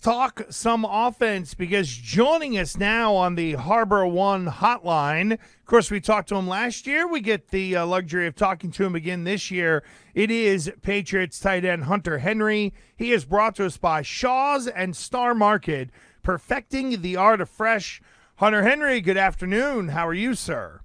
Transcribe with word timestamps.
talk 0.00 0.42
some 0.48 0.84
offense 0.84 1.54
because 1.54 1.88
joining 1.88 2.56
us 2.56 2.76
now 2.76 3.14
on 3.14 3.34
the 3.34 3.52
Harbor 3.52 4.06
One 4.06 4.46
hotline, 4.46 5.32
of 5.32 5.66
course, 5.66 5.90
we 5.90 6.00
talked 6.00 6.28
to 6.30 6.36
him 6.36 6.48
last 6.48 6.86
year. 6.86 7.06
We 7.06 7.20
get 7.20 7.48
the 7.48 7.76
uh, 7.76 7.86
luxury 7.86 8.26
of 8.26 8.34
talking 8.34 8.70
to 8.72 8.84
him 8.84 8.94
again 8.94 9.24
this 9.24 9.50
year. 9.50 9.84
It 10.14 10.30
is 10.30 10.72
Patriots 10.82 11.38
tight 11.38 11.64
end 11.64 11.84
Hunter 11.84 12.18
Henry. 12.18 12.72
He 12.96 13.12
is 13.12 13.24
brought 13.24 13.56
to 13.56 13.66
us 13.66 13.76
by 13.76 14.02
Shaw's 14.02 14.66
and 14.66 14.96
Star 14.96 15.34
Market, 15.34 15.90
perfecting 16.22 17.02
the 17.02 17.16
art 17.16 17.40
of 17.40 17.50
fresh. 17.50 18.00
Hunter 18.36 18.62
Henry, 18.62 19.00
good 19.00 19.18
afternoon. 19.18 19.88
How 19.88 20.08
are 20.08 20.14
you, 20.14 20.34
sir? 20.34 20.80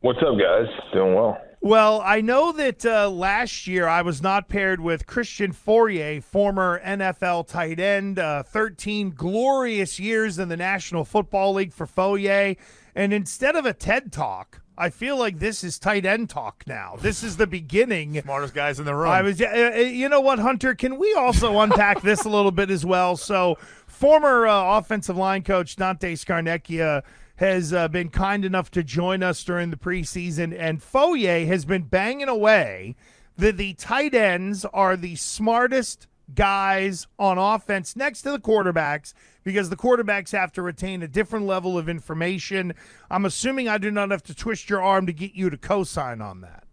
What's 0.00 0.20
up, 0.20 0.38
guys? 0.38 0.66
Doing 0.94 1.14
well. 1.14 1.38
Well, 1.62 2.00
I 2.02 2.22
know 2.22 2.52
that 2.52 2.86
uh, 2.86 3.10
last 3.10 3.66
year 3.66 3.86
I 3.86 4.00
was 4.00 4.22
not 4.22 4.48
paired 4.48 4.80
with 4.80 5.06
Christian 5.06 5.52
Fauria, 5.52 6.22
former 6.22 6.80
NFL 6.82 7.48
tight 7.48 7.78
end, 7.78 8.18
uh, 8.18 8.42
13 8.42 9.10
glorious 9.10 10.00
years 10.00 10.38
in 10.38 10.48
the 10.48 10.56
National 10.56 11.04
Football 11.04 11.52
League 11.52 11.74
for 11.74 11.86
Fauria. 11.86 12.56
And 12.94 13.12
instead 13.12 13.56
of 13.56 13.66
a 13.66 13.74
TED 13.74 14.10
Talk, 14.10 14.62
I 14.78 14.88
feel 14.88 15.18
like 15.18 15.38
this 15.38 15.62
is 15.62 15.78
tight 15.78 16.06
end 16.06 16.30
talk 16.30 16.64
now. 16.66 16.96
This 16.98 17.22
is 17.22 17.36
the 17.36 17.46
beginning. 17.46 18.18
Smartest 18.22 18.54
guys 18.54 18.78
in 18.78 18.86
the 18.86 18.94
room. 18.94 19.10
I 19.10 19.20
was, 19.20 19.38
uh, 19.38 19.74
you 19.76 20.08
know 20.08 20.22
what, 20.22 20.38
Hunter? 20.38 20.74
Can 20.74 20.98
we 20.98 21.12
also 21.12 21.58
unpack 21.58 22.00
this 22.00 22.24
a 22.24 22.30
little 22.30 22.50
bit 22.50 22.70
as 22.70 22.86
well? 22.86 23.18
So, 23.18 23.58
former 23.86 24.46
uh, 24.46 24.78
offensive 24.78 25.18
line 25.18 25.42
coach 25.42 25.76
Dante 25.76 26.14
Scarnecchia 26.14 27.02
has 27.40 27.72
uh, 27.72 27.88
been 27.88 28.10
kind 28.10 28.44
enough 28.44 28.70
to 28.70 28.84
join 28.84 29.22
us 29.22 29.42
during 29.42 29.70
the 29.70 29.76
preseason, 29.76 30.54
and 30.56 30.78
Fauria 30.78 31.46
has 31.46 31.64
been 31.64 31.84
banging 31.84 32.28
away 32.28 32.94
that 33.38 33.56
the 33.56 33.72
tight 33.74 34.14
ends 34.14 34.66
are 34.74 34.94
the 34.94 35.16
smartest 35.16 36.06
guys 36.34 37.06
on 37.18 37.38
offense 37.38 37.96
next 37.96 38.22
to 38.22 38.30
the 38.30 38.38
quarterbacks 38.38 39.14
because 39.42 39.70
the 39.70 39.76
quarterbacks 39.76 40.32
have 40.32 40.52
to 40.52 40.60
retain 40.60 41.02
a 41.02 41.08
different 41.08 41.46
level 41.46 41.78
of 41.78 41.88
information. 41.88 42.74
I'm 43.10 43.24
assuming 43.24 43.68
I 43.68 43.78
do 43.78 43.90
not 43.90 44.10
have 44.10 44.22
to 44.24 44.34
twist 44.34 44.68
your 44.68 44.82
arm 44.82 45.06
to 45.06 45.12
get 45.14 45.32
you 45.32 45.48
to 45.48 45.56
co-sign 45.56 46.20
on 46.20 46.42
that. 46.42 46.64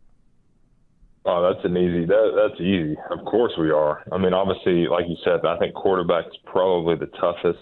Oh, 1.23 1.49
that's 1.49 1.63
an 1.65 1.77
easy. 1.77 2.03
That, 2.05 2.33
that's 2.35 2.59
easy. 2.59 2.97
Of 3.09 3.23
course 3.23 3.53
we 3.57 3.71
are. 3.71 4.03
I 4.11 4.17
mean, 4.17 4.33
obviously, 4.33 4.87
like 4.87 5.05
you 5.07 5.15
said, 5.23 5.45
I 5.45 5.57
think 5.59 5.75
quarterback's 5.75 6.35
probably 6.45 6.95
the 6.95 7.09
toughest 7.17 7.59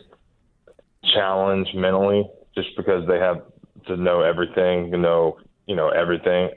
challenge 1.14 1.68
mentally 1.76 2.28
just 2.56 2.70
because 2.78 3.08
they 3.08 3.20
have 3.20 3.44
to 3.88 3.98
know 3.98 4.22
everything, 4.22 4.90
know 5.02 5.38
you 5.68 5.76
know 5.76 5.90
everything, 5.90 6.50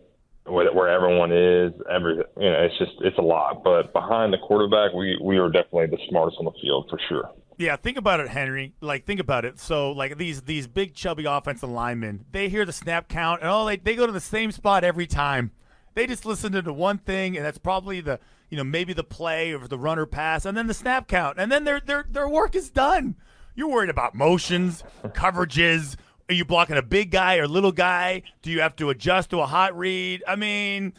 where, 0.47 0.89
everyone 0.89 1.33
is, 1.33 1.73
every 1.91 2.17
you 2.17 2.51
know, 2.51 2.63
it's 2.63 2.79
just 2.79 2.93
it's 3.01 3.19
a 3.19 3.23
lot. 3.23 3.63
But 3.65 3.93
behind 3.93 4.33
the 4.33 4.39
quarterback, 4.39 4.93
we 4.95 5.19
we 5.23 5.39
are 5.39 5.51
definitely 5.51 5.87
the 5.87 5.99
smartest 6.09 6.39
on 6.39 6.47
the 6.47 6.53
field 6.61 6.87
for 6.91 6.99
sure. 7.09 7.31
Yeah, 7.59 7.75
think 7.75 7.99
about 7.99 8.21
it, 8.21 8.29
Henry. 8.29 8.73
Like, 8.81 9.05
think 9.05 9.19
about 9.19 9.45
it. 9.45 9.59
So, 9.59 9.91
like 9.91 10.17
these 10.17 10.43
these 10.43 10.67
big 10.67 10.95
chubby 10.95 11.25
offensive 11.25 11.69
linemen, 11.69 12.25
they 12.31 12.49
hear 12.49 12.65
the 12.65 12.73
snap 12.73 13.09
count, 13.09 13.43
and 13.43 13.51
oh, 13.51 13.67
they 13.67 13.77
they 13.77 13.97
go 13.97 14.07
to 14.07 14.13
the 14.13 14.21
same 14.21 14.53
spot 14.53 14.85
every 14.85 15.07
time. 15.07 15.51
They 15.95 16.07
just 16.07 16.25
listen 16.25 16.53
to 16.53 16.63
the 16.63 16.73
one 16.73 16.99
thing, 16.99 17.37
and 17.37 17.45
that's 17.45 17.59
probably 17.59 18.01
the 18.01 18.21
you 18.49 18.57
know 18.57 18.65
maybe 18.65 18.93
the 18.93 19.05
play 19.05 19.53
or 19.53 19.67
the 19.67 19.79
runner 19.79 20.07
pass, 20.07 20.45
and 20.45 20.57
then 20.57 20.69
the 20.69 20.75
snap 20.75 21.09
count, 21.09 21.39
and 21.39 21.51
then 21.51 21.65
their 21.65 21.81
their 21.81 22.07
their 22.09 22.29
work 22.29 22.55
is 22.55 22.71
done. 22.71 23.17
You're 23.59 23.67
worried 23.67 23.91
about 23.91 24.15
motions, 24.15 24.85
coverages. 25.03 25.97
Are 26.31 26.33
you 26.33 26.45
blocking 26.45 26.77
a 26.77 26.83
big 26.83 27.11
guy 27.11 27.39
or 27.39 27.49
little 27.49 27.73
guy? 27.73 28.23
Do 28.41 28.53
you 28.53 28.61
have 28.61 28.77
to 28.77 28.91
adjust 28.91 29.31
to 29.31 29.41
a 29.41 29.47
hot 29.47 29.77
read? 29.77 30.23
I 30.29 30.37
mean, 30.37 30.93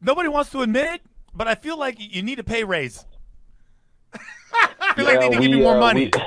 nobody 0.00 0.30
wants 0.30 0.48
to 0.52 0.62
admit 0.62 0.86
it, 0.86 1.02
but 1.34 1.48
I 1.48 1.54
feel 1.54 1.78
like 1.78 1.96
you 1.98 2.22
need 2.22 2.38
a 2.38 2.44
pay 2.44 2.64
raise. 2.64 3.04
I 4.14 4.94
feel 4.96 5.04
yeah, 5.04 5.10
like 5.10 5.20
they 5.20 5.28
need 5.28 5.34
to 5.34 5.40
we, 5.40 5.48
give 5.48 5.56
you 5.58 5.62
more 5.62 5.76
uh, 5.76 5.80
money. 5.80 6.06
we- 6.06 6.12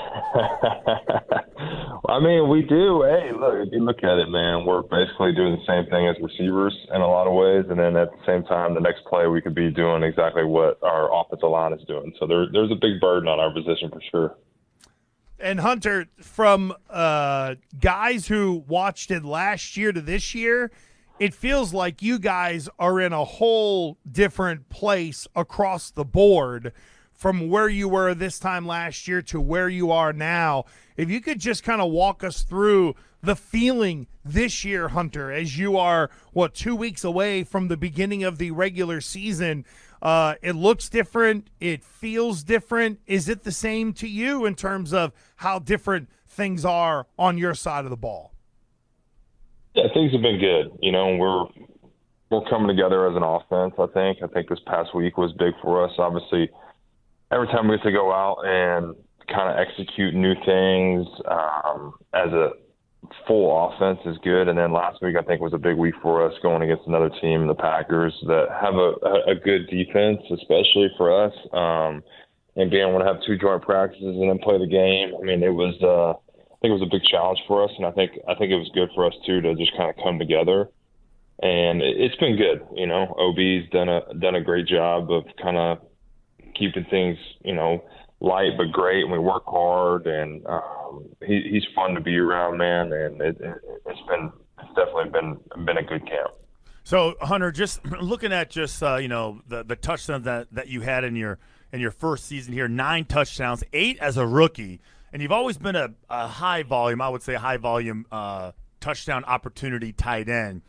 I 2.09 2.19
mean, 2.19 2.47
we 2.47 2.61
do. 2.61 3.01
Hey, 3.01 3.31
look, 3.35 3.65
if 3.65 3.73
you 3.73 3.83
look 3.83 4.03
at 4.03 4.19
it, 4.19 4.29
man, 4.29 4.67
we're 4.67 4.83
basically 4.83 5.33
doing 5.33 5.57
the 5.57 5.65
same 5.65 5.89
thing 5.89 6.07
as 6.07 6.15
receivers 6.21 6.77
in 6.93 7.01
a 7.01 7.07
lot 7.07 7.25
of 7.25 7.33
ways, 7.33 7.65
and 7.71 7.79
then 7.79 7.97
at 7.97 8.11
the 8.11 8.23
same 8.27 8.43
time, 8.43 8.75
the 8.75 8.81
next 8.81 9.03
play 9.05 9.25
we 9.25 9.41
could 9.41 9.55
be 9.55 9.71
doing 9.71 10.03
exactly 10.03 10.43
what 10.43 10.77
our 10.83 11.11
offensive 11.11 11.49
line 11.49 11.73
is 11.73 11.83
doing. 11.87 12.13
So 12.19 12.27
there, 12.27 12.45
there's 12.53 12.69
a 12.69 12.75
big 12.75 13.01
burden 13.01 13.27
on 13.27 13.39
our 13.39 13.51
position 13.51 13.89
for 13.89 13.99
sure. 14.11 14.35
And 15.41 15.59
Hunter, 15.59 16.05
from 16.21 16.73
uh, 16.89 17.55
guys 17.79 18.27
who 18.27 18.63
watched 18.67 19.09
it 19.09 19.25
last 19.25 19.75
year 19.75 19.91
to 19.91 20.01
this 20.01 20.35
year, 20.35 20.71
it 21.19 21.33
feels 21.33 21.73
like 21.73 22.01
you 22.01 22.19
guys 22.19 22.69
are 22.79 22.99
in 22.99 23.11
a 23.11 23.25
whole 23.25 23.97
different 24.09 24.69
place 24.69 25.27
across 25.35 25.91
the 25.91 26.05
board 26.05 26.73
from 27.13 27.49
where 27.49 27.69
you 27.69 27.87
were 27.87 28.13
this 28.15 28.39
time 28.39 28.65
last 28.65 29.07
year 29.07 29.21
to 29.21 29.39
where 29.39 29.69
you 29.69 29.91
are 29.91 30.13
now. 30.13 30.65
If 30.97 31.09
you 31.09 31.21
could 31.21 31.39
just 31.39 31.63
kind 31.63 31.81
of 31.81 31.91
walk 31.91 32.23
us 32.23 32.41
through 32.41 32.95
the 33.21 33.35
feeling 33.35 34.07
this 34.25 34.65
year, 34.65 34.89
Hunter, 34.89 35.31
as 35.31 35.57
you 35.57 35.77
are, 35.77 36.09
what, 36.33 36.55
two 36.55 36.75
weeks 36.75 37.03
away 37.03 37.43
from 37.43 37.67
the 37.67 37.77
beginning 37.77 38.23
of 38.23 38.39
the 38.39 38.51
regular 38.51 39.01
season. 39.01 39.65
Uh, 40.01 40.35
it 40.41 40.55
looks 40.55 40.89
different. 40.89 41.49
It 41.59 41.83
feels 41.83 42.43
different. 42.43 42.99
Is 43.05 43.29
it 43.29 43.43
the 43.43 43.51
same 43.51 43.93
to 43.93 44.07
you 44.07 44.45
in 44.45 44.55
terms 44.55 44.93
of 44.93 45.13
how 45.37 45.59
different 45.59 46.09
things 46.27 46.65
are 46.65 47.07
on 47.19 47.37
your 47.37 47.53
side 47.53 47.83
of 47.83 47.91
the 47.91 47.97
ball? 47.97 48.33
Yeah, 49.75 49.85
things 49.93 50.11
have 50.11 50.21
been 50.21 50.39
good. 50.39 50.77
You 50.81 50.91
know, 50.91 51.15
we're 51.15 51.45
we're 52.29 52.49
coming 52.49 52.67
together 52.67 53.07
as 53.09 53.15
an 53.15 53.23
offense. 53.23 53.73
I 53.77 53.87
think. 53.93 54.17
I 54.23 54.27
think 54.27 54.49
this 54.49 54.59
past 54.65 54.95
week 54.95 55.17
was 55.17 55.31
big 55.33 55.53
for 55.61 55.85
us. 55.85 55.91
Obviously, 55.97 56.49
every 57.31 57.47
time 57.47 57.67
we 57.67 57.75
have 57.75 57.83
to 57.83 57.91
go 57.91 58.11
out 58.11 58.41
and 58.43 58.95
kind 59.27 59.49
of 59.49 59.65
execute 59.65 60.13
new 60.13 60.33
things 60.45 61.07
um, 61.29 61.93
as 62.13 62.31
a 62.33 62.51
full 63.27 63.67
offense 63.67 63.99
is 64.05 64.17
good. 64.23 64.47
And 64.47 64.57
then 64.57 64.71
last 64.73 65.01
week, 65.01 65.15
I 65.17 65.23
think 65.23 65.41
was 65.41 65.53
a 65.53 65.57
big 65.57 65.77
week 65.77 65.95
for 66.01 66.25
us 66.25 66.33
going 66.41 66.61
against 66.61 66.87
another 66.87 67.09
team, 67.21 67.47
the 67.47 67.55
Packers, 67.55 68.13
that 68.27 68.47
have 68.61 68.75
a, 68.75 69.31
a 69.31 69.35
good 69.35 69.67
defense, 69.69 70.21
especially 70.31 70.89
for 70.97 71.25
us. 71.25 71.33
Um, 71.53 72.03
and 72.55 72.69
being 72.69 72.87
able 72.87 72.99
to 72.99 73.05
have 73.05 73.23
two 73.25 73.37
joint 73.37 73.61
practices 73.61 74.03
and 74.03 74.29
then 74.29 74.39
play 74.39 74.57
the 74.57 74.67
game. 74.67 75.13
I 75.19 75.23
mean, 75.23 75.41
it 75.43 75.53
was. 75.53 75.75
Uh, 75.81 76.11
I 76.11 76.55
think 76.61 76.77
it 76.77 76.79
was 76.79 76.87
a 76.87 76.91
big 76.91 77.03
challenge 77.09 77.39
for 77.47 77.63
us, 77.63 77.71
and 77.77 77.85
I 77.87 77.91
think 77.91 78.11
I 78.27 78.35
think 78.35 78.51
it 78.51 78.57
was 78.57 78.69
good 78.73 78.89
for 78.93 79.05
us 79.05 79.13
too 79.25 79.41
to 79.41 79.55
just 79.55 79.75
kind 79.75 79.89
of 79.89 79.95
come 80.03 80.19
together. 80.19 80.69
And 81.41 81.81
it- 81.81 81.97
it's 81.97 82.15
been 82.17 82.35
good, 82.35 82.61
you 82.75 82.85
know. 82.85 83.15
OB's 83.17 83.69
done 83.71 83.89
a 83.89 84.13
done 84.15 84.35
a 84.35 84.41
great 84.41 84.67
job 84.67 85.11
of 85.11 85.23
kind 85.41 85.57
of 85.57 85.79
keeping 86.53 86.85
things, 86.85 87.17
you 87.43 87.55
know, 87.55 87.83
light 88.21 88.51
but 88.57 88.71
great. 88.71 89.03
And 89.03 89.11
we 89.11 89.19
work 89.19 89.43
hard, 89.45 90.07
and 90.07 90.45
um, 90.45 91.09
he, 91.25 91.41
he's 91.51 91.65
fun 91.75 91.93
to 91.95 92.01
be 92.01 92.17
around, 92.17 92.57
man. 92.57 92.93
And 92.93 93.21
it, 93.21 93.37
it, 93.41 93.55
it's 93.85 94.07
been 94.07 94.31
it's 94.59 94.75
definitely 94.75 95.09
been 95.09 95.65
been 95.65 95.77
a 95.77 95.83
good 95.83 96.07
camp. 96.07 96.31
So 96.83 97.15
Hunter, 97.21 97.51
just 97.51 97.83
looking 98.01 98.31
at 98.31 98.49
just 98.49 98.81
uh, 98.81 98.95
you 98.95 99.07
know 99.07 99.41
the 99.47 99.63
the 99.63 99.75
touchdowns 99.75 100.25
that, 100.25 100.47
that 100.51 100.67
you 100.67 100.81
had 100.81 101.03
in 101.03 101.15
your 101.15 101.39
in 101.73 101.79
your 101.79 101.91
first 101.91 102.25
season 102.25 102.53
here, 102.53 102.67
nine 102.67 103.05
touchdowns, 103.05 103.63
eight 103.73 103.97
as 103.99 104.17
a 104.17 104.25
rookie, 104.25 104.81
and 105.13 105.21
you've 105.21 105.31
always 105.31 105.57
been 105.57 105.75
a, 105.75 105.89
a 106.09 106.27
high 106.27 106.63
volume, 106.63 107.01
I 107.01 107.09
would 107.09 107.23
say 107.23 107.35
high 107.35 107.57
volume 107.57 108.05
uh, 108.11 108.51
touchdown 108.79 109.23
opportunity 109.25 109.93
tight 109.93 110.27
end. 110.27 110.61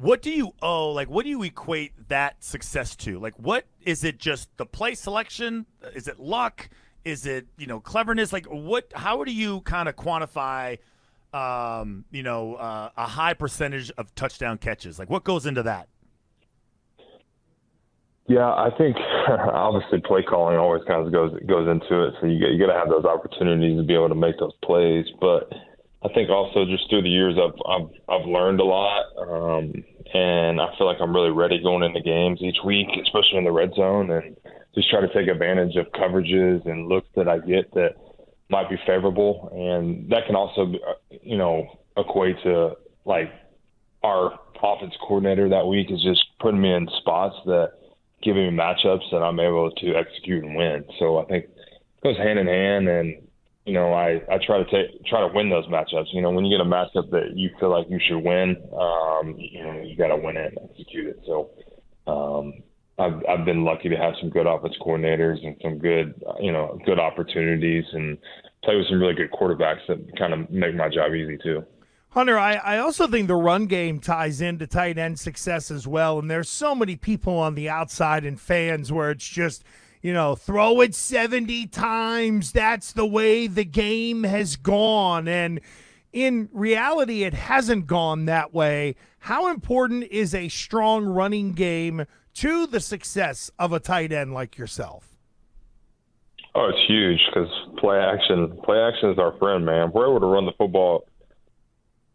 What 0.00 0.22
do 0.22 0.30
you 0.30 0.52
owe? 0.62 0.92
Like, 0.92 1.10
what 1.10 1.24
do 1.24 1.30
you 1.30 1.42
equate 1.42 1.92
that 2.08 2.44
success 2.44 2.94
to? 2.96 3.18
Like, 3.18 3.34
what 3.36 3.64
is 3.84 4.04
it? 4.04 4.18
Just 4.18 4.48
the 4.56 4.64
play 4.64 4.94
selection? 4.94 5.66
Is 5.92 6.06
it 6.06 6.20
luck? 6.20 6.68
Is 7.04 7.26
it 7.26 7.48
you 7.56 7.66
know 7.66 7.80
cleverness? 7.80 8.32
Like, 8.32 8.46
what? 8.46 8.92
How 8.94 9.24
do 9.24 9.32
you 9.32 9.60
kind 9.62 9.88
of 9.88 9.96
quantify? 9.96 10.78
Um, 11.32 12.04
you 12.12 12.22
know, 12.22 12.54
uh, 12.54 12.90
a 12.96 13.06
high 13.06 13.34
percentage 13.34 13.90
of 13.98 14.14
touchdown 14.14 14.58
catches. 14.58 14.98
Like, 14.98 15.10
what 15.10 15.24
goes 15.24 15.46
into 15.46 15.64
that? 15.64 15.88
Yeah, 18.28 18.46
I 18.46 18.70
think 18.78 18.96
obviously 19.28 20.00
play 20.06 20.22
calling 20.22 20.58
always 20.58 20.82
kind 20.86 21.04
of 21.04 21.12
goes 21.12 21.32
goes 21.48 21.68
into 21.68 22.04
it. 22.04 22.14
So 22.20 22.28
you 22.28 22.46
you 22.46 22.64
got 22.64 22.72
to 22.72 22.78
have 22.78 22.88
those 22.88 23.04
opportunities 23.04 23.76
to 23.76 23.82
be 23.82 23.94
able 23.94 24.10
to 24.10 24.14
make 24.14 24.38
those 24.38 24.54
plays. 24.62 25.06
But 25.20 25.52
I 26.02 26.08
think 26.14 26.30
also 26.30 26.64
just 26.64 26.88
through 26.88 27.02
the 27.02 27.08
years, 27.08 27.36
I've 27.36 27.58
I've, 27.66 27.88
I've 28.08 28.26
learned 28.26 28.60
a 28.60 28.64
lot, 28.64 29.04
um, 29.18 29.72
and 30.14 30.60
I 30.60 30.68
feel 30.78 30.86
like 30.86 30.98
I'm 31.00 31.14
really 31.14 31.30
ready 31.30 31.60
going 31.60 31.82
into 31.82 32.00
games 32.00 32.40
each 32.40 32.58
week, 32.64 32.88
especially 33.02 33.38
in 33.38 33.44
the 33.44 33.52
red 33.52 33.74
zone, 33.74 34.10
and 34.10 34.36
just 34.74 34.90
try 34.90 35.00
to 35.00 35.12
take 35.12 35.28
advantage 35.28 35.76
of 35.76 35.86
coverages 35.92 36.64
and 36.70 36.88
looks 36.88 37.08
that 37.16 37.28
I 37.28 37.38
get 37.38 37.72
that 37.74 37.96
might 38.48 38.70
be 38.70 38.76
favorable, 38.86 39.50
and 39.52 40.08
that 40.10 40.26
can 40.26 40.36
also, 40.36 40.72
you 41.22 41.36
know, 41.36 41.66
equate 41.96 42.36
to 42.44 42.76
like 43.04 43.32
our 44.02 44.38
offense 44.62 44.94
coordinator 45.00 45.48
that 45.48 45.66
week 45.66 45.90
is 45.90 46.02
just 46.02 46.24
putting 46.40 46.60
me 46.60 46.72
in 46.72 46.88
spots 47.00 47.36
that 47.46 47.72
giving 48.22 48.44
me 48.44 48.56
matchups 48.56 49.10
that 49.10 49.22
I'm 49.22 49.40
able 49.40 49.70
to 49.70 49.94
execute 49.94 50.44
and 50.44 50.56
win. 50.56 50.84
So 50.98 51.18
I 51.18 51.24
think 51.24 51.44
it 51.46 52.02
goes 52.02 52.16
hand 52.16 52.38
in 52.38 52.46
hand, 52.46 52.88
and 52.88 53.27
you 53.68 53.74
know 53.74 53.92
I 53.92 54.22
I 54.32 54.38
try 54.44 54.62
to 54.62 54.64
take 54.64 55.04
try 55.04 55.20
to 55.20 55.32
win 55.34 55.50
those 55.50 55.66
matchups. 55.66 56.06
You 56.12 56.22
know 56.22 56.30
when 56.30 56.46
you 56.46 56.56
get 56.56 56.66
a 56.66 56.68
matchup 56.68 57.10
that 57.10 57.36
you 57.36 57.50
feel 57.60 57.70
like 57.70 57.86
you 57.90 58.00
should 58.08 58.20
win, 58.20 58.56
um, 58.72 59.34
you 59.36 59.62
know 59.62 59.82
you 59.82 59.94
got 59.96 60.08
to 60.08 60.16
win 60.16 60.36
it 60.38 60.54
and 60.56 60.70
execute 60.70 61.06
it. 61.08 61.20
So 61.26 61.50
um, 62.06 62.62
I've 62.98 63.22
I've 63.28 63.44
been 63.44 63.64
lucky 63.64 63.90
to 63.90 63.96
have 63.96 64.14
some 64.20 64.30
good 64.30 64.46
offense 64.46 64.74
coordinators 64.80 65.44
and 65.46 65.54
some 65.62 65.78
good 65.78 66.14
you 66.40 66.50
know 66.50 66.78
good 66.86 66.98
opportunities 66.98 67.84
and 67.92 68.16
play 68.64 68.76
with 68.76 68.88
some 68.88 69.00
really 69.00 69.14
good 69.14 69.30
quarterbacks 69.30 69.86
that 69.88 69.98
kind 70.18 70.32
of 70.32 70.50
make 70.50 70.74
my 70.74 70.88
job 70.88 71.14
easy 71.14 71.38
too. 71.42 71.62
Hunter, 72.10 72.38
I, 72.38 72.54
I 72.54 72.78
also 72.78 73.06
think 73.06 73.28
the 73.28 73.36
run 73.36 73.66
game 73.66 74.00
ties 74.00 74.40
into 74.40 74.66
tight 74.66 74.96
end 74.96 75.20
success 75.20 75.70
as 75.70 75.86
well. 75.86 76.18
And 76.18 76.30
there's 76.30 76.48
so 76.48 76.74
many 76.74 76.96
people 76.96 77.36
on 77.36 77.54
the 77.54 77.68
outside 77.68 78.24
and 78.24 78.40
fans 78.40 78.90
where 78.90 79.10
it's 79.10 79.28
just, 79.28 79.62
you 80.02 80.12
know, 80.12 80.34
throw 80.34 80.80
it 80.80 80.94
70 80.94 81.66
times. 81.68 82.52
That's 82.52 82.92
the 82.92 83.06
way 83.06 83.46
the 83.46 83.64
game 83.64 84.24
has 84.24 84.56
gone. 84.56 85.28
And 85.28 85.60
in 86.12 86.48
reality, 86.52 87.24
it 87.24 87.34
hasn't 87.34 87.86
gone 87.86 88.26
that 88.26 88.54
way. 88.54 88.94
How 89.20 89.50
important 89.50 90.04
is 90.04 90.34
a 90.34 90.48
strong 90.48 91.04
running 91.04 91.52
game 91.52 92.06
to 92.34 92.66
the 92.66 92.80
success 92.80 93.50
of 93.58 93.72
a 93.72 93.80
tight 93.80 94.12
end 94.12 94.32
like 94.32 94.56
yourself? 94.56 95.16
Oh, 96.54 96.68
it's 96.68 96.88
huge 96.88 97.20
because 97.28 97.48
play 97.78 97.98
action, 97.98 98.58
play 98.64 98.78
action 98.78 99.10
is 99.10 99.18
our 99.18 99.36
friend, 99.38 99.64
man. 99.64 99.92
We're 99.92 100.08
able 100.08 100.20
to 100.20 100.26
run 100.26 100.46
the 100.46 100.52
football. 100.52 101.06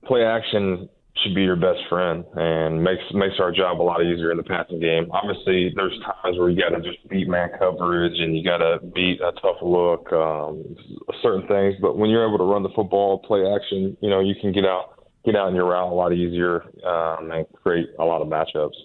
Play 0.05 0.25
action 0.25 0.89
should 1.23 1.33
be 1.33 1.41
your 1.41 1.55
best 1.55 1.79
friend 1.89 2.23
and 2.35 2.83
makes 2.83 3.03
makes 3.13 3.35
our 3.39 3.51
job 3.51 3.81
a 3.81 3.83
lot 3.83 4.03
easier 4.03 4.31
in 4.31 4.37
the 4.37 4.43
passing 4.43 4.79
game. 4.79 5.09
Obviously, 5.11 5.73
there's 5.75 5.97
times 5.99 6.37
where 6.37 6.49
you 6.49 6.61
got 6.61 6.69
to 6.69 6.81
just 6.81 7.07
beat 7.09 7.27
man 7.27 7.49
coverage 7.57 8.19
and 8.19 8.37
you 8.37 8.43
got 8.43 8.57
to 8.57 8.79
beat 8.93 9.21
a 9.21 9.31
tough 9.41 9.57
look, 9.61 10.11
um, 10.11 10.75
certain 11.21 11.47
things. 11.47 11.75
But 11.81 11.97
when 11.97 12.09
you're 12.09 12.27
able 12.27 12.37
to 12.37 12.43
run 12.43 12.63
the 12.63 12.69
football, 12.75 13.19
play 13.19 13.43
action, 13.45 13.97
you 14.01 14.09
know, 14.09 14.19
you 14.19 14.35
can 14.39 14.51
get 14.51 14.65
out 14.65 14.93
get 15.25 15.35
out 15.35 15.47
in 15.47 15.55
your 15.55 15.65
route 15.65 15.91
a 15.91 15.95
lot 15.95 16.13
easier 16.13 16.63
um, 16.85 17.31
and 17.31 17.45
create 17.53 17.87
a 17.99 18.03
lot 18.03 18.21
of 18.21 18.27
matchups. 18.27 18.75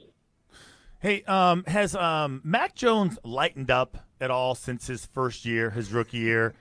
Hey, 1.01 1.23
um, 1.25 1.65
has 1.67 1.95
um, 1.95 2.41
Mac 2.45 2.75
Jones 2.75 3.19
lightened 3.23 3.71
up 3.71 3.99
at 4.21 4.31
all 4.31 4.55
since 4.55 4.87
his 4.87 5.07
first 5.07 5.45
year, 5.45 5.71
his 5.71 5.93
rookie 5.93 6.19
year? 6.19 6.55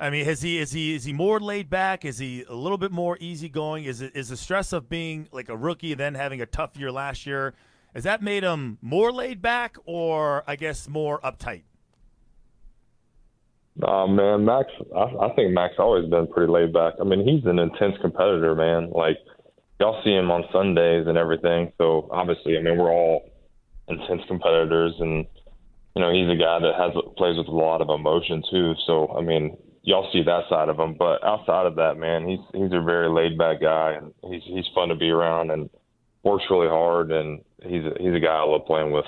I 0.00 0.10
mean, 0.10 0.24
has 0.26 0.42
he 0.42 0.58
is 0.58 0.70
he 0.70 0.94
is 0.94 1.04
he 1.04 1.12
more 1.12 1.40
laid 1.40 1.68
back? 1.68 2.04
Is 2.04 2.18
he 2.18 2.44
a 2.48 2.54
little 2.54 2.78
bit 2.78 2.92
more 2.92 3.18
easygoing? 3.20 3.84
Is 3.84 4.00
it 4.00 4.12
is 4.14 4.28
the 4.28 4.36
stress 4.36 4.72
of 4.72 4.88
being 4.88 5.28
like 5.32 5.48
a 5.48 5.56
rookie 5.56 5.94
then 5.94 6.14
having 6.14 6.40
a 6.40 6.46
tough 6.46 6.76
year 6.76 6.92
last 6.92 7.26
year? 7.26 7.54
Has 7.94 8.04
that 8.04 8.22
made 8.22 8.44
him 8.44 8.78
more 8.80 9.10
laid 9.10 9.42
back, 9.42 9.76
or 9.84 10.44
I 10.46 10.54
guess 10.54 10.88
more 10.88 11.20
uptight? 11.22 11.62
Oh 13.82 14.06
man, 14.06 14.44
Max. 14.44 14.68
I, 14.94 15.00
I 15.00 15.34
think 15.34 15.52
Max 15.52 15.74
always 15.78 16.08
been 16.08 16.28
pretty 16.28 16.52
laid 16.52 16.72
back. 16.72 16.94
I 17.00 17.04
mean, 17.04 17.26
he's 17.26 17.44
an 17.46 17.58
intense 17.58 17.96
competitor, 18.00 18.54
man. 18.54 18.90
Like 18.90 19.18
y'all 19.80 20.00
see 20.04 20.14
him 20.14 20.30
on 20.30 20.44
Sundays 20.52 21.08
and 21.08 21.18
everything. 21.18 21.72
So 21.78 22.08
obviously, 22.12 22.56
I 22.56 22.62
mean, 22.62 22.78
we're 22.78 22.92
all 22.92 23.30
intense 23.88 24.22
competitors, 24.28 24.94
and 25.00 25.26
you 25.96 26.02
know, 26.02 26.12
he's 26.12 26.30
a 26.30 26.36
guy 26.36 26.60
that 26.60 26.74
has 26.78 26.92
plays 27.16 27.36
with 27.36 27.48
a 27.48 27.50
lot 27.50 27.80
of 27.80 27.88
emotion 27.88 28.44
too. 28.48 28.74
So 28.86 29.08
I 29.16 29.22
mean, 29.22 29.56
y'all 29.88 30.10
see 30.12 30.22
that 30.22 30.42
side 30.50 30.68
of 30.68 30.78
him. 30.78 30.94
But 30.94 31.24
outside 31.24 31.66
of 31.66 31.76
that, 31.76 31.96
man, 31.96 32.28
he's 32.28 32.40
he's 32.52 32.72
a 32.72 32.82
very 32.82 33.08
laid 33.08 33.38
back 33.38 33.60
guy, 33.60 33.94
and 33.94 34.12
he's 34.30 34.42
he's 34.44 34.66
fun 34.74 34.88
to 34.90 34.94
be 34.94 35.08
around 35.08 35.50
and 35.50 35.70
works 36.22 36.44
really 36.50 36.68
hard, 36.68 37.10
and 37.10 37.40
he's 37.62 37.84
a, 37.84 37.94
he's 37.98 38.14
a 38.14 38.20
guy 38.20 38.36
I 38.36 38.44
love 38.44 38.66
playing 38.66 38.92
with. 38.92 39.06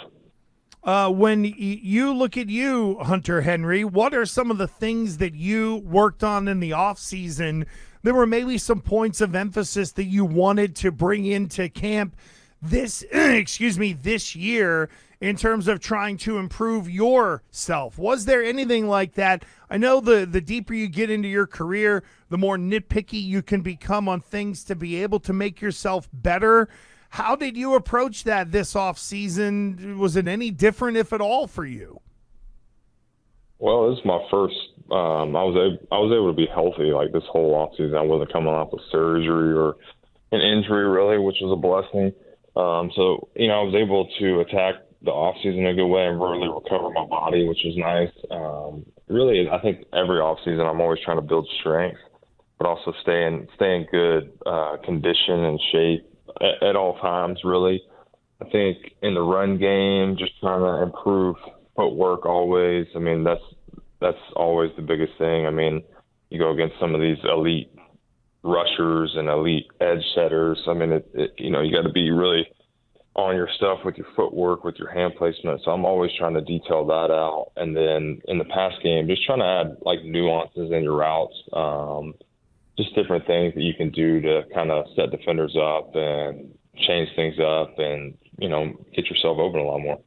Uh, 0.82 1.10
when 1.10 1.44
you 1.44 2.14
look 2.14 2.38
at 2.38 2.48
you, 2.48 2.96
Hunter 3.00 3.42
Henry, 3.42 3.84
what 3.84 4.14
are 4.14 4.24
some 4.24 4.50
of 4.50 4.56
the 4.56 4.66
things 4.66 5.18
that 5.18 5.34
you 5.34 5.76
worked 5.84 6.24
on 6.24 6.48
in 6.48 6.58
the 6.60 6.72
off 6.72 6.98
season? 6.98 7.66
There 8.02 8.14
were 8.14 8.26
maybe 8.26 8.56
some 8.56 8.80
points 8.80 9.20
of 9.20 9.34
emphasis 9.34 9.92
that 9.92 10.04
you 10.04 10.24
wanted 10.24 10.74
to 10.76 10.90
bring 10.90 11.26
into 11.26 11.68
camp 11.68 12.16
this, 12.62 13.02
excuse 13.12 13.78
me, 13.78 13.92
this 13.92 14.34
year 14.34 14.88
in 15.20 15.36
terms 15.36 15.68
of 15.68 15.80
trying 15.80 16.16
to 16.16 16.38
improve 16.38 16.88
yourself. 16.88 17.98
Was 17.98 18.24
there 18.24 18.42
anything 18.42 18.88
like 18.88 19.14
that? 19.14 19.44
I 19.68 19.76
know 19.76 20.00
the 20.00 20.26
the 20.26 20.40
deeper 20.40 20.74
you 20.74 20.88
get 20.88 21.10
into 21.10 21.28
your 21.28 21.46
career, 21.46 22.02
the 22.30 22.38
more 22.38 22.56
nitpicky 22.56 23.22
you 23.22 23.42
can 23.42 23.60
become 23.60 24.08
on 24.08 24.20
things 24.20 24.64
to 24.64 24.74
be 24.74 25.02
able 25.02 25.20
to 25.20 25.32
make 25.32 25.60
yourself 25.60 26.08
better. 26.12 26.68
How 27.10 27.34
did 27.34 27.56
you 27.56 27.74
approach 27.74 28.24
that 28.24 28.52
this 28.52 28.76
off 28.76 28.98
season? 28.98 29.98
Was 29.98 30.16
it 30.16 30.28
any 30.28 30.50
different, 30.50 30.96
if 30.96 31.12
at 31.12 31.20
all, 31.20 31.48
for 31.48 31.66
you? 31.66 32.00
Well, 33.58 33.90
this 33.90 33.98
is 33.98 34.04
my 34.04 34.24
first. 34.30 34.54
Um, 34.90 35.36
I 35.36 35.44
was 35.44 35.54
able, 35.54 35.86
I 35.92 35.98
was 35.98 36.12
able 36.12 36.30
to 36.30 36.36
be 36.36 36.46
healthy 36.46 36.90
like 36.92 37.12
this 37.12 37.24
whole 37.30 37.54
off 37.54 37.72
season. 37.76 37.94
I 37.94 38.02
wasn't 38.02 38.32
coming 38.32 38.54
off 38.54 38.72
with 38.72 38.82
surgery 38.90 39.52
or 39.52 39.76
an 40.32 40.40
injury 40.40 40.88
really, 40.88 41.18
which 41.18 41.36
was 41.40 41.52
a 41.52 41.60
blessing. 41.60 42.12
Um, 42.56 42.90
so 42.96 43.28
you 43.36 43.48
know, 43.48 43.60
I 43.60 43.62
was 43.64 43.74
able 43.74 44.08
to 44.18 44.40
attack 44.40 44.74
the 45.02 45.10
off 45.10 45.36
season 45.42 45.60
in 45.60 45.66
a 45.66 45.74
good 45.74 45.86
way 45.86 46.06
and 46.06 46.20
really 46.20 46.48
recover 46.48 46.90
my 46.90 47.06
body, 47.06 47.48
which 47.48 47.60
was 47.64 47.76
nice. 47.76 48.12
Um, 48.30 48.84
really, 49.08 49.48
I 49.50 49.58
think 49.60 49.86
every 49.92 50.20
off 50.20 50.38
season 50.44 50.60
I'm 50.60 50.80
always 50.80 51.00
trying 51.04 51.16
to 51.16 51.26
build 51.26 51.48
strength, 51.60 51.98
but 52.58 52.66
also 52.66 52.92
stay 53.02 53.24
in 53.24 53.48
stay 53.56 53.76
in 53.76 53.86
good 53.90 54.32
uh, 54.44 54.76
condition 54.84 55.44
and 55.44 55.60
shape 55.72 56.10
at, 56.40 56.68
at 56.68 56.76
all 56.76 56.98
times. 56.98 57.40
Really, 57.44 57.82
I 58.42 58.48
think 58.50 58.78
in 59.02 59.14
the 59.14 59.22
run 59.22 59.58
game, 59.58 60.16
just 60.18 60.38
trying 60.40 60.60
to 60.60 60.82
improve 60.82 61.36
footwork 61.76 62.26
always. 62.26 62.86
I 62.94 62.98
mean, 62.98 63.24
that's 63.24 63.42
that's 64.00 64.18
always 64.36 64.70
the 64.76 64.82
biggest 64.82 65.12
thing. 65.18 65.46
I 65.46 65.50
mean, 65.50 65.82
you 66.28 66.38
go 66.38 66.52
against 66.52 66.78
some 66.78 66.94
of 66.94 67.00
these 67.00 67.18
elite 67.24 67.72
rushers 68.42 69.14
and 69.16 69.28
elite 69.28 69.66
edge 69.80 70.04
setters. 70.14 70.58
I 70.66 70.74
mean, 70.74 70.92
it, 70.92 71.10
it 71.14 71.30
you 71.38 71.50
know, 71.50 71.62
you 71.62 71.72
got 71.74 71.86
to 71.86 71.92
be 71.92 72.10
really 72.10 72.46
on 73.16 73.34
your 73.34 73.48
stuff 73.56 73.80
with 73.84 73.96
your 73.96 74.06
footwork, 74.14 74.64
with 74.64 74.76
your 74.76 74.90
hand 74.90 75.14
placement. 75.18 75.60
So 75.64 75.72
I'm 75.72 75.84
always 75.84 76.10
trying 76.16 76.34
to 76.34 76.40
detail 76.40 76.86
that 76.86 77.10
out. 77.10 77.52
And 77.56 77.76
then 77.76 78.20
in 78.26 78.38
the 78.38 78.44
pass 78.44 78.72
game, 78.82 79.08
just 79.08 79.24
trying 79.26 79.40
to 79.40 79.44
add 79.44 79.76
like 79.82 80.04
nuances 80.04 80.70
in 80.70 80.82
your 80.82 80.96
routes, 80.96 81.34
um, 81.52 82.14
just 82.76 82.94
different 82.94 83.26
things 83.26 83.54
that 83.54 83.62
you 83.62 83.74
can 83.74 83.90
do 83.90 84.20
to 84.20 84.42
kind 84.54 84.70
of 84.70 84.86
set 84.94 85.10
defenders 85.10 85.56
up 85.60 85.94
and 85.94 86.56
change 86.76 87.08
things 87.16 87.34
up 87.40 87.78
and, 87.78 88.16
you 88.38 88.48
know, 88.48 88.72
get 88.94 89.06
yourself 89.06 89.38
open 89.38 89.60
a 89.60 89.64
lot 89.64 89.80
more. 89.80 90.00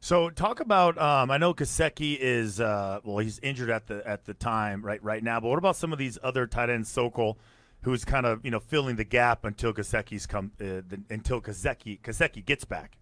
So 0.00 0.30
talk 0.30 0.60
about 0.60 0.98
um, 0.98 1.30
I 1.30 1.36
know 1.36 1.52
Gesicki 1.52 2.16
is 2.18 2.58
uh, 2.58 3.00
well 3.04 3.18
he's 3.18 3.38
injured 3.40 3.68
at 3.68 3.86
the 3.86 4.02
at 4.08 4.24
the 4.24 4.32
time 4.32 4.82
right 4.82 5.02
right 5.04 5.22
now, 5.22 5.40
but 5.40 5.48
what 5.48 5.58
about 5.58 5.76
some 5.76 5.92
of 5.92 5.98
these 5.98 6.18
other 6.22 6.46
tight 6.46 6.70
ends, 6.70 6.88
Sokol, 6.88 7.38
who's 7.82 8.04
kind 8.04 8.26
of 8.26 8.44
you 8.44 8.50
know 8.50 8.60
filling 8.60 8.96
the 8.96 9.04
gap 9.04 9.44
until 9.44 9.72
Gesicki's 9.72 10.26
come 10.26 10.52
uh, 10.60 10.82
the, 10.86 11.00
until 11.10 11.40
Gesicki 11.40 12.00
Gesicki 12.00 12.44
gets 12.44 12.64
back. 12.64 12.96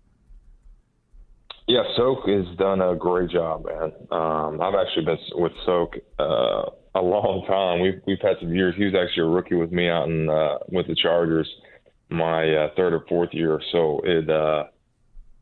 Yeah, 1.67 1.83
Soak 1.97 2.27
has 2.29 2.57
done 2.57 2.81
a 2.81 2.97
great 2.97 3.31
job, 3.31 3.67
man. 3.67 3.93
Um, 4.11 4.61
I've 4.63 4.75
actually 4.75 5.05
been 5.05 5.19
with 5.35 5.53
Soak 5.67 5.97
uh, 6.19 6.63
a 6.95 7.03
long 7.03 7.45
time. 7.47 7.81
We've 7.81 8.01
we've 8.07 8.21
had 8.23 8.37
some 8.41 8.55
years. 8.55 8.75
He 8.77 8.85
was 8.85 8.95
actually 8.95 9.25
a 9.25 9.31
rookie 9.31 9.55
with 9.55 9.71
me 9.71 9.89
out 9.89 10.09
in 10.09 10.31
uh, 10.31 10.59
with 10.69 10.87
the 10.87 10.95
Chargers, 10.95 11.49
my 12.09 12.55
uh, 12.55 12.69
third 12.75 12.95
or 12.95 13.05
fourth 13.09 13.31
year. 13.33 13.61
So 13.73 14.01
it 14.05 14.31
uh, 14.31 14.65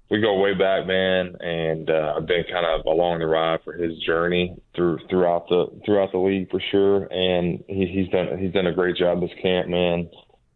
we 0.09 0.21
go 0.21 0.39
way 0.39 0.55
back, 0.55 0.87
man, 0.87 1.35
and 1.41 1.91
uh, 1.91 2.15
I've 2.17 2.27
been 2.27 2.45
kind 2.51 2.65
of 2.65 2.87
along 2.87 3.19
the 3.19 3.27
ride 3.27 3.61
for 3.65 3.73
his 3.73 3.99
journey 3.99 4.57
through 4.75 5.01
throughout 5.11 5.49
the 5.49 5.67
throughout 5.85 6.13
the 6.13 6.19
league 6.19 6.51
for 6.51 6.61
sure. 6.71 7.05
And 7.07 7.65
he, 7.67 7.87
he's 7.87 8.09
done 8.11 8.39
he's 8.39 8.53
done 8.53 8.67
a 8.67 8.75
great 8.75 8.97
job 8.97 9.21
this 9.21 9.31
camp, 9.43 9.69
man, 9.69 10.09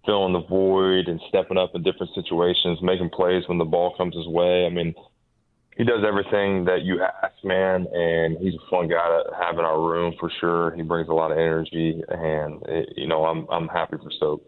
filling 0.06 0.34
the 0.34 0.46
void 0.48 1.08
and 1.08 1.20
stepping 1.28 1.58
up 1.58 1.72
in 1.74 1.82
different 1.82 2.14
situations, 2.14 2.78
making 2.80 3.10
plays 3.10 3.42
when 3.48 3.58
the 3.58 3.64
ball 3.64 3.94
comes 3.96 4.14
his 4.14 4.28
way. 4.28 4.66
I 4.66 4.68
mean, 4.68 4.94
he 5.76 5.82
does 5.82 6.04
everything 6.06 6.66
that 6.66 6.82
you 6.82 7.02
ask, 7.02 7.34
man, 7.42 7.86
and 7.92 8.38
he's 8.38 8.54
a 8.54 8.70
fun 8.70 8.86
guy 8.86 9.08
to 9.08 9.34
have 9.42 9.58
in 9.58 9.64
our 9.64 9.80
room 9.80 10.14
for 10.20 10.30
sure. 10.40 10.76
He 10.76 10.82
brings 10.82 11.08
a 11.08 11.12
lot 11.12 11.32
of 11.32 11.38
energy, 11.38 12.00
and 12.08 12.62
it, 12.68 12.90
you 12.96 13.08
know, 13.08 13.24
I'm 13.24 13.48
I'm 13.50 13.66
happy 13.66 13.96
for 13.96 14.12
Stoke. 14.12 14.44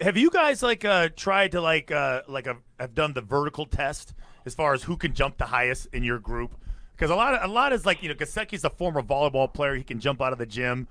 Have 0.00 0.16
you 0.16 0.30
guys 0.30 0.62
like 0.62 0.84
uh, 0.84 1.08
tried 1.16 1.52
to 1.52 1.60
like 1.60 1.90
uh, 1.90 2.22
like 2.28 2.46
a, 2.46 2.56
have 2.78 2.94
done 2.94 3.12
the 3.14 3.20
vertical 3.20 3.66
test 3.66 4.14
as 4.46 4.54
far 4.54 4.74
as 4.74 4.84
who 4.84 4.96
can 4.96 5.14
jump 5.14 5.38
the 5.38 5.46
highest 5.46 5.88
in 5.92 6.04
your 6.04 6.18
group? 6.18 6.54
Because 6.92 7.10
a 7.10 7.16
lot 7.16 7.34
of 7.34 7.50
a 7.50 7.52
lot 7.52 7.72
is 7.72 7.84
like 7.84 8.02
you 8.02 8.08
know 8.08 8.14
Gesicki's 8.14 8.64
a 8.64 8.70
former 8.70 9.02
volleyball 9.02 9.52
player. 9.52 9.74
He 9.74 9.82
can 9.82 9.98
jump 9.98 10.22
out 10.22 10.32
of 10.32 10.38
the 10.38 10.46
gym. 10.46 10.86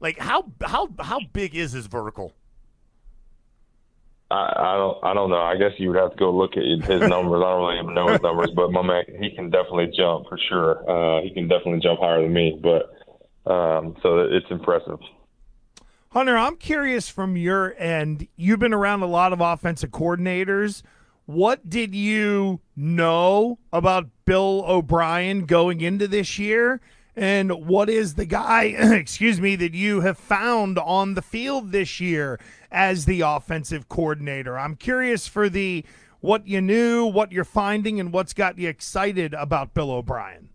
Like 0.00 0.18
how 0.18 0.50
how 0.62 0.88
how 0.98 1.20
big 1.32 1.54
is 1.54 1.72
his 1.72 1.86
vertical? 1.86 2.32
I, 4.30 4.52
I 4.56 4.76
don't 4.76 5.04
I 5.04 5.14
don't 5.14 5.30
know. 5.30 5.42
I 5.42 5.56
guess 5.56 5.72
you 5.78 5.88
would 5.90 5.98
have 5.98 6.10
to 6.10 6.16
go 6.16 6.32
look 6.32 6.56
at 6.56 6.64
his 6.64 7.00
numbers. 7.08 7.42
I 7.44 7.50
don't 7.50 7.66
really 7.66 7.78
even 7.78 7.94
know 7.94 8.08
his 8.08 8.20
numbers, 8.20 8.50
but 8.56 8.72
my 8.72 8.82
man 8.82 9.04
he 9.20 9.30
can 9.30 9.50
definitely 9.50 9.92
jump 9.96 10.26
for 10.28 10.38
sure. 10.48 10.90
Uh, 10.90 11.22
he 11.22 11.30
can 11.30 11.46
definitely 11.46 11.80
jump 11.80 12.00
higher 12.00 12.20
than 12.22 12.32
me, 12.32 12.58
but 12.60 12.90
um, 13.50 13.96
so 14.02 14.18
it's 14.20 14.46
impressive. 14.50 14.98
Hunter, 16.14 16.38
I'm 16.38 16.54
curious 16.54 17.08
from 17.08 17.36
your 17.36 17.74
end. 17.76 18.28
You've 18.36 18.60
been 18.60 18.72
around 18.72 19.02
a 19.02 19.06
lot 19.08 19.32
of 19.32 19.40
offensive 19.40 19.90
coordinators. 19.90 20.82
What 21.26 21.68
did 21.68 21.92
you 21.92 22.60
know 22.76 23.58
about 23.72 24.10
Bill 24.24 24.62
O'Brien 24.64 25.44
going 25.44 25.80
into 25.80 26.06
this 26.06 26.38
year? 26.38 26.80
And 27.16 27.66
what 27.66 27.90
is 27.90 28.14
the 28.14 28.26
guy, 28.26 28.62
excuse 28.78 29.40
me, 29.40 29.56
that 29.56 29.74
you 29.74 30.02
have 30.02 30.16
found 30.16 30.78
on 30.78 31.14
the 31.14 31.22
field 31.22 31.72
this 31.72 31.98
year 31.98 32.38
as 32.70 33.06
the 33.06 33.22
offensive 33.22 33.88
coordinator? 33.88 34.56
I'm 34.56 34.76
curious 34.76 35.26
for 35.26 35.48
the 35.48 35.84
what 36.20 36.46
you 36.46 36.60
knew, 36.60 37.06
what 37.06 37.32
you're 37.32 37.42
finding, 37.42 37.98
and 37.98 38.12
what's 38.12 38.34
got 38.34 38.56
you 38.56 38.68
excited 38.68 39.34
about 39.34 39.74
Bill 39.74 39.90
O'Brien. 39.90 40.50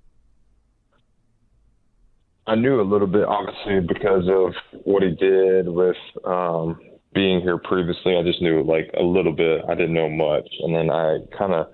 I 2.50 2.56
knew 2.56 2.82
a 2.82 2.84
little 2.84 3.08
bit, 3.08 3.26
obviously, 3.26 3.80
because 3.82 4.28
of 4.28 4.54
what 4.84 5.04
he 5.04 5.12
did 5.12 5.68
with 5.70 5.96
um, 6.26 6.80
being 7.14 7.42
here 7.42 7.60
previously. 7.60 8.18
I 8.18 8.24
just 8.24 8.42
knew 8.42 8.64
like 8.64 8.90
a 8.98 9.04
little 9.04 9.34
bit. 9.34 9.62
I 9.70 9.76
didn't 9.76 9.94
know 9.94 10.10
much, 10.10 10.50
and 10.62 10.74
then 10.74 10.90
I 10.90 11.20
kind 11.38 11.54
of 11.54 11.68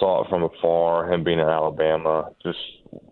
saw 0.00 0.24
it 0.24 0.28
from 0.28 0.42
afar. 0.42 1.12
Him 1.12 1.22
being 1.22 1.38
in 1.38 1.46
Alabama, 1.46 2.30
just 2.42 2.58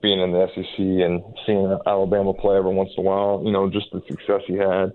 being 0.02 0.18
in 0.18 0.32
the 0.32 0.48
SEC 0.52 0.78
and 0.78 1.22
seeing 1.46 1.78
Alabama 1.86 2.34
play 2.34 2.56
every 2.56 2.74
once 2.74 2.90
in 2.96 3.04
a 3.04 3.08
while. 3.08 3.42
You 3.44 3.52
know, 3.52 3.70
just 3.70 3.92
the 3.92 4.02
success 4.08 4.42
he 4.48 4.54
had. 4.54 4.92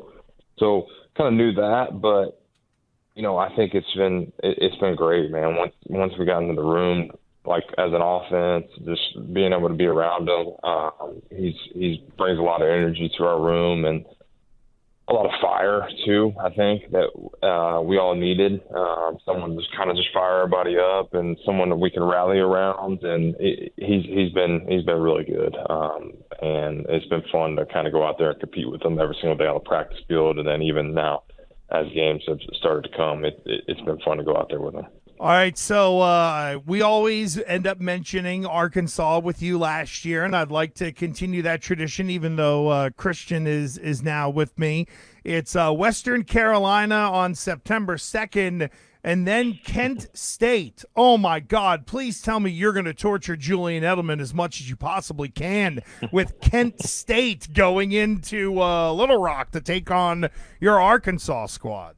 So 0.58 0.88
kind 1.16 1.30
of 1.30 1.34
knew 1.36 1.54
that, 1.54 2.02
but 2.02 2.38
you 3.16 3.24
know, 3.24 3.38
I 3.38 3.56
think 3.56 3.76
it's 3.76 3.94
been 3.96 4.34
it, 4.44 4.58
it's 4.60 4.76
been 4.78 4.96
great, 4.98 5.32
man. 5.32 5.56
Once 5.56 5.74
once 5.88 6.14
we 6.20 6.26
got 6.26 6.44
into 6.44 6.56
the 6.56 6.68
room, 6.68 7.12
like 7.46 7.64
as 7.78 7.92
an 7.92 8.02
offense, 8.02 8.72
just 8.86 9.34
being 9.34 9.54
able 9.54 9.68
to 9.68 9.76
be 9.76 9.86
around 9.86 10.30
him, 10.30 10.54
uh, 10.64 10.90
he's 11.30 11.56
he's 11.74 11.98
brings 12.18 12.40
a 12.40 12.42
lot 12.42 12.62
of 12.62 12.68
energy 12.68 13.12
to 13.18 13.24
our 13.26 13.42
room 13.42 13.86
and 13.86 14.06
a 15.10 15.14
lot 15.14 15.26
of 15.26 15.32
fire 15.42 15.88
too. 16.06 16.34
I 16.42 16.50
think 16.50 16.92
that 16.92 17.10
uh, 17.46 17.82
we 17.82 17.98
all 17.98 18.16
needed 18.16 18.62
um, 18.74 19.18
someone 19.26 19.58
just 19.58 19.76
kind 19.76 19.90
of 19.90 19.98
just 19.98 20.14
fire 20.14 20.44
everybody 20.44 20.78
up 20.78 21.14
and 21.14 21.38
someone 21.46 21.70
that 21.70 21.76
we 21.76 21.92
can 21.92 22.04
rally 22.04 22.40
around. 22.40 23.04
And 23.04 23.36
he's 23.40 24.06
he's 24.06 24.32
been 24.32 24.66
he's 24.70 24.86
been 24.86 25.02
really 25.02 25.26
good, 25.26 25.56
um, 25.70 26.14
and 26.42 26.86
it's 26.88 27.08
been 27.08 27.24
fun 27.32 27.58
to 27.58 27.66
kind 27.66 27.88
of 27.88 27.94
go 27.94 28.08
out 28.08 28.18
there 28.18 28.32
and 28.32 28.40
compete 28.40 28.70
with 28.70 28.82
him 28.82 29.00
every 29.00 29.18
single 29.20 29.38
day 29.38 29.48
on 29.48 29.56
the 29.56 29.60
practice 29.60 30.00
field, 30.08 30.38
and 30.38 30.48
then 30.48 30.62
even 30.62 30.94
now 30.94 31.24
as 31.72 31.88
games 31.94 32.24
have 32.28 32.40
started 32.58 32.90
to 32.90 32.96
come, 32.96 33.26
it, 33.26 33.42
it, 33.46 33.64
it's 33.68 33.82
been 33.82 34.00
fun 34.00 34.18
to 34.18 34.24
go 34.24 34.38
out 34.38 34.48
there 34.50 34.62
with 34.62 34.76
him. 34.76 34.86
All 35.24 35.30
right, 35.30 35.58
so 35.58 36.02
uh, 36.02 36.60
we 36.66 36.82
always 36.82 37.42
end 37.44 37.66
up 37.66 37.80
mentioning 37.80 38.46
Arkansas 38.46 39.20
with 39.20 39.42
you 39.42 39.58
last 39.58 40.04
year, 40.04 40.26
and 40.26 40.36
I'd 40.36 40.52
like 40.52 40.74
to 40.74 40.92
continue 40.92 41.42
that 41.44 41.62
tradition, 41.62 42.10
even 42.10 42.36
though 42.36 42.68
uh, 42.68 42.90
Christian 42.90 43.48
is 43.48 43.78
is 43.78 44.04
now 44.04 44.30
with 44.30 44.60
me. 44.60 44.86
It's 45.24 45.56
uh, 45.56 45.72
Western 45.72 46.26
Carolina 46.26 46.96
on 46.96 47.36
September 47.36 47.98
second, 47.98 48.70
and 49.02 49.26
then 49.26 49.62
Kent 49.64 50.08
State. 50.14 50.84
Oh 50.94 51.18
my 51.18 51.40
God! 51.40 51.88
Please 51.88 52.22
tell 52.22 52.42
me 52.42 52.52
you're 52.52 52.74
going 52.74 52.84
to 52.84 52.94
torture 52.94 53.38
Julian 53.38 53.86
Edelman 53.86 54.20
as 54.20 54.34
much 54.34 54.60
as 54.60 54.70
you 54.70 54.76
possibly 54.76 55.30
can 55.30 55.80
with 56.12 56.38
Kent 56.42 56.82
State 56.82 57.54
going 57.54 57.94
into 57.94 58.62
uh, 58.62 58.92
Little 58.92 59.22
Rock 59.22 59.52
to 59.52 59.62
take 59.62 59.90
on 59.90 60.28
your 60.60 60.82
Arkansas 60.82 61.46
squad. 61.46 61.96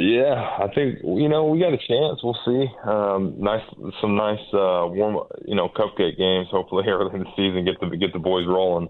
Yeah, 0.00 0.56
I 0.58 0.68
think 0.74 1.00
you 1.04 1.28
know 1.28 1.44
we 1.44 1.60
got 1.60 1.74
a 1.74 1.78
chance. 1.78 2.20
We'll 2.24 2.38
see. 2.46 2.66
Um, 2.88 3.34
nice, 3.38 3.62
some 4.00 4.16
nice 4.16 4.40
uh, 4.54 4.88
warm, 4.88 5.26
you 5.44 5.54
know, 5.54 5.68
cupcake 5.68 6.16
games. 6.16 6.48
Hopefully, 6.50 6.84
early 6.88 7.14
in 7.14 7.24
the 7.24 7.30
season, 7.36 7.66
get 7.66 7.78
the 7.80 7.94
get 7.96 8.14
the 8.14 8.18
boys 8.18 8.46
rolling. 8.46 8.88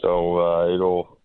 So 0.00 0.38
uh, 0.38 0.74
it'll. 0.74 1.18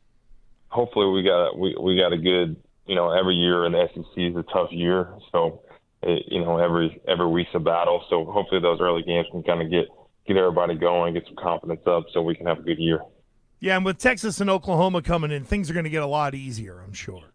Hopefully, 0.68 1.12
we 1.12 1.24
got 1.24 1.58
we 1.58 1.76
we 1.80 1.98
got 1.98 2.14
a 2.14 2.18
good. 2.18 2.58
You 2.86 2.96
know, 2.96 3.12
every 3.12 3.36
year 3.36 3.66
in 3.66 3.72
the 3.72 3.88
SEC 3.96 4.18
is 4.18 4.36
a 4.36 4.44
tough 4.52 4.68
year. 4.72 5.08
So, 5.32 5.62
it, 6.02 6.26
you 6.28 6.42
know, 6.44 6.58
every 6.58 7.02
every 7.08 7.28
week's 7.28 7.52
a 7.56 7.60
battle. 7.60 8.04
So 8.10 8.26
hopefully, 8.26 8.62
those 8.62 8.82
early 8.82 9.02
games 9.02 9.26
can 9.32 9.42
kind 9.42 9.62
of 9.64 9.72
get 9.72 9.88
get 10.28 10.38
everybody 10.38 10.76
going, 10.76 11.16
get 11.16 11.26
some 11.26 11.38
confidence 11.38 11.82
up, 11.88 12.06
so 12.14 12.22
we 12.22 12.36
can 12.36 12.46
have 12.46 12.60
a 12.60 12.64
good 12.64 12.78
year. 12.78 13.02
Yeah, 13.60 13.78
and 13.78 13.86
with 13.86 13.98
Texas 13.98 14.42
and 14.42 14.50
Oklahoma 14.50 15.02
coming 15.02 15.32
in, 15.32 15.44
things 15.44 15.72
are 15.72 15.74
going 15.74 15.86
to 15.86 15.90
get 15.90 16.04
a 16.04 16.08
lot 16.08 16.36
easier. 16.36 16.82
I'm 16.82 16.94
sure. 16.94 17.33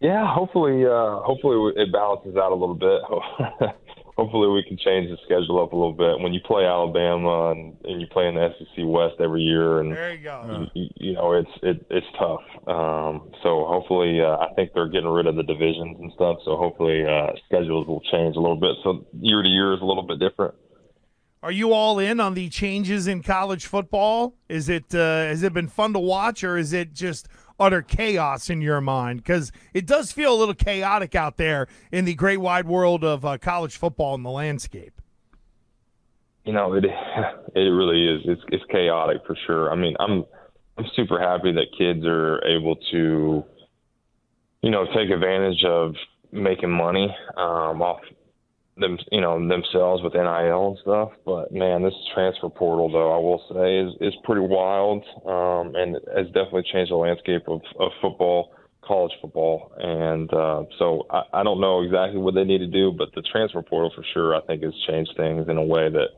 Yeah, 0.00 0.32
hopefully, 0.32 0.84
uh, 0.84 1.20
hopefully 1.20 1.72
it 1.76 1.92
balances 1.92 2.36
out 2.36 2.52
a 2.52 2.54
little 2.54 2.76
bit. 2.76 3.02
hopefully, 4.16 4.48
we 4.48 4.62
can 4.62 4.78
change 4.78 5.10
the 5.10 5.16
schedule 5.24 5.60
up 5.60 5.72
a 5.72 5.76
little 5.76 5.92
bit. 5.92 6.20
When 6.20 6.32
you 6.32 6.40
play 6.46 6.64
Alabama 6.64 7.50
and, 7.50 7.76
and 7.84 8.00
you 8.00 8.06
play 8.06 8.28
in 8.28 8.36
the 8.36 8.48
SEC 8.58 8.84
West 8.84 9.16
every 9.18 9.42
year, 9.42 9.80
and 9.80 9.92
there 9.92 10.14
you 10.14 10.22
go. 10.22 10.68
You, 10.74 10.88
you 10.96 11.12
know 11.14 11.32
it's 11.32 11.50
it, 11.62 11.84
it's 11.90 12.06
tough. 12.16 12.42
Um, 12.68 13.30
so 13.42 13.66
hopefully, 13.66 14.20
uh, 14.20 14.36
I 14.36 14.54
think 14.54 14.70
they're 14.72 14.88
getting 14.88 15.08
rid 15.08 15.26
of 15.26 15.34
the 15.34 15.42
divisions 15.42 15.96
and 15.98 16.12
stuff. 16.14 16.38
So 16.44 16.56
hopefully, 16.56 17.04
uh, 17.04 17.32
schedules 17.46 17.88
will 17.88 18.02
change 18.12 18.36
a 18.36 18.40
little 18.40 18.60
bit. 18.60 18.76
So 18.84 19.04
year 19.20 19.42
to 19.42 19.48
year 19.48 19.74
is 19.74 19.80
a 19.80 19.84
little 19.84 20.04
bit 20.04 20.20
different. 20.20 20.54
Are 21.42 21.52
you 21.52 21.72
all 21.72 21.98
in 21.98 22.18
on 22.18 22.34
the 22.34 22.48
changes 22.48 23.06
in 23.06 23.22
college 23.22 23.66
football? 23.66 24.34
Is 24.48 24.68
it 24.68 24.94
uh, 24.94 25.26
has 25.26 25.42
it 25.42 25.52
been 25.52 25.68
fun 25.68 25.92
to 25.92 26.00
watch, 26.00 26.44
or 26.44 26.56
is 26.56 26.72
it 26.72 26.92
just 26.92 27.28
utter 27.58 27.82
chaos 27.82 28.50
in 28.50 28.60
your 28.60 28.80
mind? 28.80 29.22
Because 29.22 29.52
it 29.74 29.86
does 29.86 30.12
feel 30.12 30.34
a 30.34 30.38
little 30.38 30.54
chaotic 30.54 31.14
out 31.14 31.36
there 31.36 31.68
in 31.92 32.04
the 32.04 32.14
great 32.14 32.38
wide 32.38 32.66
world 32.66 33.04
of 33.04 33.24
uh, 33.24 33.38
college 33.38 33.76
football 33.76 34.14
and 34.14 34.24
the 34.24 34.30
landscape. 34.30 35.00
You 36.44 36.52
know, 36.52 36.74
it 36.74 36.84
it 37.54 37.60
really 37.60 38.06
is. 38.06 38.22
It's 38.24 38.42
it's 38.48 38.64
chaotic 38.70 39.18
for 39.26 39.36
sure. 39.46 39.70
I 39.70 39.74
mean, 39.74 39.96
I'm 40.00 40.24
I'm 40.78 40.86
super 40.94 41.18
happy 41.18 41.52
that 41.52 41.66
kids 41.76 42.06
are 42.06 42.42
able 42.44 42.76
to, 42.92 43.44
you 44.62 44.70
know, 44.70 44.86
take 44.94 45.10
advantage 45.10 45.64
of 45.64 45.94
making 46.30 46.70
money 46.70 47.14
um, 47.36 47.82
off 47.82 48.00
them, 48.78 48.98
you 49.10 49.20
know, 49.20 49.38
themselves 49.38 50.02
with 50.02 50.14
NIL 50.14 50.68
and 50.68 50.78
stuff. 50.82 51.10
But 51.24 51.52
man, 51.52 51.82
this 51.82 51.94
transfer 52.14 52.48
portal, 52.48 52.90
though, 52.90 53.12
I 53.12 53.18
will 53.18 53.42
say, 53.52 53.78
is 53.78 54.12
is 54.12 54.20
pretty 54.24 54.42
wild, 54.42 55.04
um, 55.26 55.74
and 55.74 55.96
has 56.16 56.26
definitely 56.26 56.64
changed 56.72 56.90
the 56.90 56.96
landscape 56.96 57.42
of, 57.48 57.60
of 57.78 57.90
football, 58.00 58.52
college 58.82 59.12
football. 59.20 59.72
And 59.78 60.32
uh, 60.32 60.64
so 60.78 61.06
I, 61.10 61.22
I 61.32 61.42
don't 61.42 61.60
know 61.60 61.82
exactly 61.82 62.18
what 62.18 62.34
they 62.34 62.44
need 62.44 62.58
to 62.58 62.66
do, 62.66 62.92
but 62.96 63.08
the 63.14 63.22
transfer 63.22 63.62
portal 63.62 63.92
for 63.94 64.04
sure, 64.14 64.34
I 64.34 64.40
think, 64.42 64.62
has 64.62 64.74
changed 64.88 65.12
things 65.16 65.48
in 65.48 65.56
a 65.56 65.64
way 65.64 65.88
that 65.90 66.08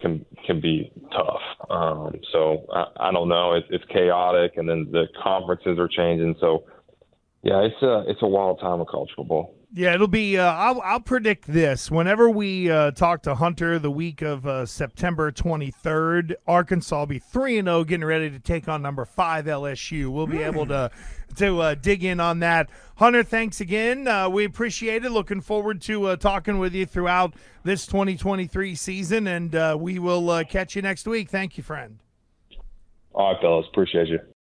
can 0.00 0.24
can 0.46 0.60
be 0.60 0.92
tough. 1.12 1.70
Um, 1.70 2.20
so 2.32 2.66
I, 2.72 3.08
I 3.08 3.12
don't 3.12 3.28
know. 3.28 3.54
It, 3.54 3.64
it's 3.70 3.84
chaotic, 3.92 4.56
and 4.56 4.68
then 4.68 4.88
the 4.92 5.06
conferences 5.22 5.78
are 5.78 5.88
changing. 5.88 6.36
So 6.40 6.64
yeah, 7.46 7.60
it's 7.60 7.80
a 7.80 8.02
it's 8.08 8.22
a 8.22 8.26
wild 8.26 8.58
time 8.58 8.80
of 8.80 8.88
college 8.88 9.10
football. 9.14 9.54
Yeah, 9.72 9.94
it'll 9.94 10.08
be. 10.08 10.36
Uh, 10.36 10.52
I'll, 10.52 10.80
I'll 10.80 11.00
predict 11.00 11.46
this. 11.46 11.92
Whenever 11.92 12.28
we 12.28 12.68
uh, 12.68 12.90
talk 12.90 13.22
to 13.22 13.36
Hunter 13.36 13.78
the 13.78 13.90
week 13.90 14.20
of 14.20 14.44
uh, 14.46 14.66
September 14.66 15.30
23rd, 15.30 16.34
Arkansas 16.48 16.98
will 16.98 17.06
be 17.06 17.20
three 17.20 17.58
and 17.58 17.68
zero, 17.68 17.84
getting 17.84 18.04
ready 18.04 18.30
to 18.30 18.40
take 18.40 18.68
on 18.68 18.82
number 18.82 19.04
five 19.04 19.44
LSU. 19.44 20.08
We'll 20.08 20.26
be 20.26 20.38
mm. 20.38 20.46
able 20.46 20.66
to 20.66 20.90
to 21.36 21.60
uh, 21.60 21.74
dig 21.76 22.02
in 22.02 22.18
on 22.18 22.40
that. 22.40 22.68
Hunter, 22.96 23.22
thanks 23.22 23.60
again. 23.60 24.08
Uh, 24.08 24.28
we 24.28 24.44
appreciate 24.44 25.04
it. 25.04 25.10
Looking 25.12 25.40
forward 25.40 25.80
to 25.82 26.06
uh, 26.06 26.16
talking 26.16 26.58
with 26.58 26.74
you 26.74 26.84
throughout 26.84 27.34
this 27.62 27.86
2023 27.86 28.74
season, 28.74 29.28
and 29.28 29.80
we 29.80 30.00
will 30.00 30.44
catch 30.46 30.74
you 30.74 30.82
next 30.82 31.06
week. 31.06 31.30
Thank 31.30 31.56
you, 31.56 31.62
friend. 31.62 32.00
All 33.12 33.32
right, 33.32 33.40
fellas. 33.40 33.66
Appreciate 33.70 34.08
you. 34.08 34.18